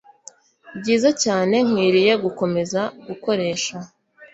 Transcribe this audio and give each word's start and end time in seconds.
byiza 0.79 1.09
cyane 1.23 1.55
nkwiriye 1.67 2.13
gukomeza 2.23 2.81
gukoresha. 3.07 3.75